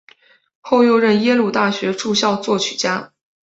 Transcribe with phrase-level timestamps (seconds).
[0.61, 3.13] 后又任耶鲁大学驻校作曲家。